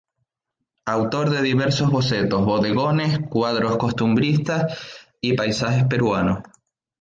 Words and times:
Autor 0.93 1.29
de 1.29 1.43
diversos 1.43 1.91
bocetos, 1.91 2.43
bodegones, 2.43 3.19
cuadros 3.29 3.77
costumbristas 3.77 5.05
y 5.21 5.33
paisajes 5.33 5.85
peruanos. 5.85 6.39